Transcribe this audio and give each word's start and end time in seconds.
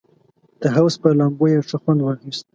د 0.61 0.63
حوض 0.75 0.95
پر 1.01 1.11
لامبو 1.19 1.45
یې 1.53 1.59
ښه 1.67 1.77
خوند 1.83 1.99
واخیست. 2.03 2.45